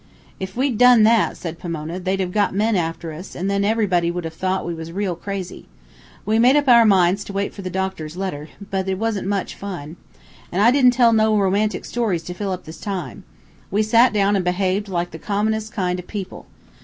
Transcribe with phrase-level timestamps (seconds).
[0.39, 4.09] "If we'd done that," said Pomona, "they'd have got men after us, an' then everybody
[4.09, 5.67] would have thought we was real crazy.
[6.25, 9.53] We made up our minds to wait for the doctor's letter, but it wasn't much
[9.53, 9.97] fun.
[10.51, 13.25] An' I didn't tell no romantic stories to fill up the time.
[13.69, 16.47] We sat down an' behaved like the commonest kind o' people.